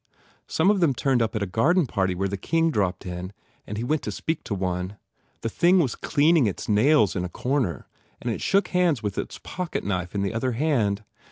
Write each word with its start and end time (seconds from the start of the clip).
Some 0.47 0.71
of 0.71 0.79
them 0.79 0.95
turned 0.95 1.21
up 1.21 1.35
at 1.35 1.43
a 1.43 1.45
garden 1.45 1.85
party 1.85 2.15
where 2.15 2.27
the 2.27 2.35
King 2.35 2.71
dropped 2.71 3.05
in 3.05 3.33
and 3.67 3.77
he 3.77 3.83
went 3.83 4.01
to 4.01 4.11
speak 4.11 4.43
to 4.45 4.55
one. 4.55 4.97
The 5.41 5.47
thing 5.49 5.77
was 5.77 5.93
cleaning 5.93 6.47
its 6.47 6.67
nails 6.67 7.15
in 7.15 7.23
a 7.23 7.29
corner 7.29 7.85
and 8.19 8.31
it 8.31 8.41
shook 8.41 8.69
hands 8.69 9.03
with 9.03 9.19
its 9.19 9.39
pocket 9.43 9.83
knife 9.83 10.15
in 10.15 10.23
the 10.23 10.33
other 10.33 10.53
hand. 10.53 11.03